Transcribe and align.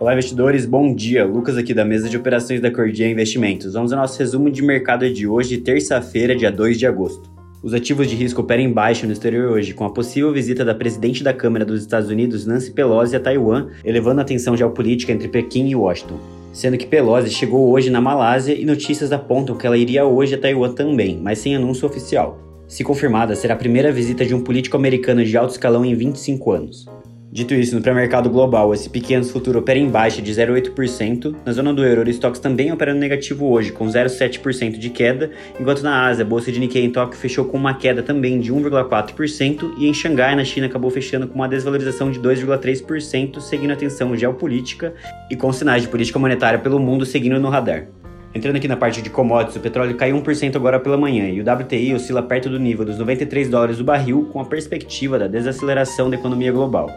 Olá, 0.00 0.12
investidores, 0.12 0.64
bom 0.64 0.94
dia. 0.94 1.24
Lucas 1.24 1.56
aqui 1.56 1.74
da 1.74 1.84
mesa 1.84 2.08
de 2.08 2.16
operações 2.16 2.60
da 2.60 2.70
Cordia 2.70 3.10
Investimentos. 3.10 3.72
Vamos 3.74 3.92
ao 3.92 3.98
nosso 3.98 4.16
resumo 4.16 4.48
de 4.48 4.62
mercado 4.62 5.12
de 5.12 5.26
hoje, 5.26 5.58
terça-feira, 5.58 6.36
dia 6.36 6.52
2 6.52 6.78
de 6.78 6.86
agosto. 6.86 7.28
Os 7.64 7.74
ativos 7.74 8.08
de 8.08 8.14
risco 8.14 8.40
operam 8.40 8.62
em 8.62 8.72
baixa 8.72 9.08
no 9.08 9.12
exterior 9.12 9.50
hoje, 9.50 9.74
com 9.74 9.84
a 9.84 9.90
possível 9.90 10.32
visita 10.32 10.64
da 10.64 10.72
presidente 10.72 11.24
da 11.24 11.34
Câmara 11.34 11.64
dos 11.64 11.80
Estados 11.80 12.10
Unidos, 12.10 12.46
Nancy 12.46 12.70
Pelosi, 12.70 13.16
a 13.16 13.18
Taiwan, 13.18 13.70
elevando 13.84 14.20
a 14.20 14.24
tensão 14.24 14.56
geopolítica 14.56 15.10
entre 15.10 15.26
Pequim 15.26 15.68
e 15.68 15.74
Washington. 15.74 16.20
Sendo 16.52 16.78
que 16.78 16.86
Pelosi 16.86 17.30
chegou 17.30 17.68
hoje 17.68 17.90
na 17.90 18.00
Malásia 18.00 18.54
e 18.54 18.64
notícias 18.64 19.10
apontam 19.10 19.56
que 19.56 19.66
ela 19.66 19.76
iria 19.76 20.06
hoje 20.06 20.36
a 20.36 20.38
Taiwan 20.38 20.74
também, 20.74 21.18
mas 21.20 21.40
sem 21.40 21.56
anúncio 21.56 21.88
oficial. 21.88 22.38
Se 22.68 22.84
confirmada, 22.84 23.34
será 23.34 23.54
a 23.54 23.58
primeira 23.58 23.90
visita 23.90 24.24
de 24.24 24.32
um 24.32 24.44
político 24.44 24.76
americano 24.76 25.24
de 25.24 25.36
alto 25.36 25.50
escalão 25.50 25.84
em 25.84 25.96
25 25.96 26.52
anos. 26.52 26.86
Dito 27.30 27.52
isso, 27.52 27.74
no 27.74 27.82
pré-mercado 27.82 28.30
global, 28.30 28.72
esse 28.72 28.88
pequeno 28.88 29.22
futuro 29.22 29.58
opera 29.58 29.78
em 29.78 29.90
baixa 29.90 30.22
de 30.22 30.32
0,8%. 30.32 31.36
Na 31.44 31.52
zona 31.52 31.74
do 31.74 31.84
euro, 31.84 32.02
o 32.02 32.08
estoques 32.08 32.40
também 32.40 32.72
opera 32.72 32.94
no 32.94 33.00
negativo 33.00 33.46
hoje, 33.50 33.70
com 33.70 33.84
0,7% 33.84 34.78
de 34.78 34.88
queda, 34.88 35.30
enquanto 35.60 35.82
na 35.82 36.06
Ásia, 36.06 36.24
a 36.24 36.26
bolsa 36.26 36.50
de 36.50 36.58
Nikkei 36.58 36.82
em 36.82 36.90
Tóquio 36.90 37.18
fechou 37.18 37.44
com 37.44 37.58
uma 37.58 37.74
queda 37.74 38.02
também 38.02 38.40
de 38.40 38.50
1,4%, 38.50 39.74
e 39.76 39.86
em 39.86 39.92
Xangai, 39.92 40.34
na 40.34 40.42
China, 40.42 40.68
acabou 40.68 40.90
fechando 40.90 41.28
com 41.28 41.34
uma 41.34 41.46
desvalorização 41.46 42.10
de 42.10 42.18
2,3%, 42.18 43.40
seguindo 43.40 43.72
a 43.72 43.76
tensão 43.76 44.16
geopolítica 44.16 44.94
e 45.30 45.36
com 45.36 45.52
sinais 45.52 45.82
de 45.82 45.88
política 45.88 46.18
monetária 46.18 46.58
pelo 46.58 46.78
mundo 46.80 47.04
seguindo 47.04 47.38
no 47.38 47.50
radar. 47.50 47.88
Entrando 48.34 48.56
aqui 48.56 48.68
na 48.68 48.76
parte 48.76 49.02
de 49.02 49.10
commodities, 49.10 49.56
o 49.56 49.60
petróleo 49.60 49.94
caiu 49.96 50.16
1% 50.16 50.56
agora 50.56 50.80
pela 50.80 50.96
manhã 50.96 51.28
e 51.28 51.42
o 51.42 51.44
WTI 51.44 51.94
oscila 51.94 52.22
perto 52.22 52.48
do 52.48 52.58
nível 52.58 52.86
dos 52.86 52.96
93 52.96 53.50
dólares 53.50 53.76
do 53.76 53.84
barril, 53.84 54.30
com 54.32 54.40
a 54.40 54.46
perspectiva 54.46 55.18
da 55.18 55.26
desaceleração 55.26 56.08
da 56.08 56.16
economia 56.16 56.50
global 56.50 56.88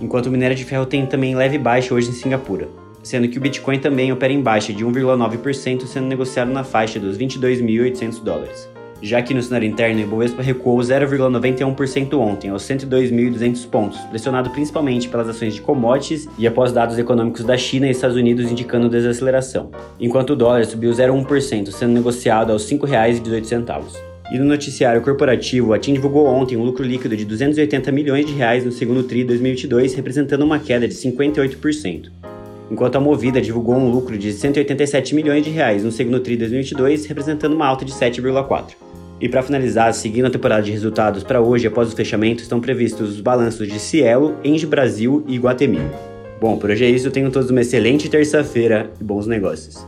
enquanto 0.00 0.26
o 0.26 0.30
minério 0.30 0.56
de 0.56 0.64
ferro 0.64 0.86
tem 0.86 1.06
também 1.06 1.34
leve 1.34 1.58
baixa 1.58 1.94
hoje 1.94 2.10
em 2.10 2.12
Singapura, 2.12 2.68
sendo 3.02 3.28
que 3.28 3.38
o 3.38 3.40
Bitcoin 3.40 3.78
também 3.78 4.12
opera 4.12 4.32
em 4.32 4.40
baixa 4.40 4.72
de 4.72 4.84
1,9%, 4.84 5.86
sendo 5.86 6.06
negociado 6.06 6.50
na 6.50 6.64
faixa 6.64 6.98
dos 6.98 7.16
22.800 7.16 8.22
dólares. 8.22 8.68
Já 9.00 9.22
que 9.22 9.32
no 9.32 9.42
cenário 9.42 9.68
interno, 9.68 10.00
o 10.00 10.02
Ibovespa 10.02 10.42
recuou 10.42 10.78
0,91% 10.78 12.14
ontem, 12.18 12.50
aos 12.50 12.64
102.200 12.64 13.68
pontos, 13.68 14.00
pressionado 14.00 14.50
principalmente 14.50 15.08
pelas 15.08 15.28
ações 15.28 15.54
de 15.54 15.60
commodities 15.60 16.28
e 16.36 16.46
após 16.46 16.72
dados 16.72 16.98
econômicos 16.98 17.44
da 17.44 17.56
China 17.56 17.86
e 17.86 17.90
Estados 17.90 18.16
Unidos 18.16 18.50
indicando 18.50 18.88
desaceleração, 18.88 19.70
enquanto 20.00 20.30
o 20.30 20.36
dólar 20.36 20.64
subiu 20.64 20.90
0,1%, 20.90 21.70
sendo 21.70 21.92
negociado 21.92 22.50
aos 22.50 22.68
R$ 22.68 22.78
5,18. 22.78 24.07
E 24.30 24.38
no 24.38 24.44
noticiário 24.44 25.00
corporativo, 25.00 25.72
a 25.72 25.78
TIM 25.78 25.94
divulgou 25.94 26.26
ontem 26.26 26.54
um 26.54 26.62
lucro 26.62 26.84
líquido 26.84 27.16
de 27.16 27.24
280 27.24 27.90
milhões 27.90 28.26
de 28.26 28.34
reais 28.34 28.62
no 28.62 28.70
segundo 28.70 29.02
TRI 29.02 29.24
2022, 29.24 29.94
representando 29.94 30.42
uma 30.42 30.58
queda 30.58 30.86
de 30.86 30.94
58%. 30.94 32.10
Enquanto 32.70 32.96
a 32.96 33.00
Movida 33.00 33.40
divulgou 33.40 33.76
um 33.76 33.90
lucro 33.90 34.18
de 34.18 34.30
187 34.30 35.14
milhões 35.14 35.42
de 35.42 35.48
reais 35.48 35.82
no 35.82 35.90
segundo 35.90 36.20
TRI 36.20 36.36
2022, 36.36 37.06
representando 37.06 37.54
uma 37.54 37.66
alta 37.66 37.86
de 37.86 37.92
7,4%. 37.92 38.74
E 39.18 39.28
para 39.30 39.42
finalizar, 39.42 39.92
seguindo 39.94 40.26
a 40.26 40.30
temporada 40.30 40.62
de 40.62 40.70
resultados 40.70 41.24
para 41.24 41.40
hoje, 41.40 41.66
após 41.66 41.90
o 41.90 41.96
fechamento, 41.96 42.42
estão 42.42 42.60
previstos 42.60 43.10
os 43.10 43.20
balanços 43.22 43.66
de 43.66 43.80
Cielo, 43.80 44.36
Engie 44.44 44.66
Brasil 44.66 45.24
e 45.26 45.38
Guatemi. 45.38 45.80
Bom, 46.38 46.58
por 46.58 46.70
hoje 46.70 46.84
é 46.84 46.90
isso, 46.90 47.10
tenham 47.10 47.30
todos 47.30 47.50
uma 47.50 47.62
excelente 47.62 48.10
terça-feira 48.10 48.90
e 49.00 49.02
bons 49.02 49.26
negócios. 49.26 49.84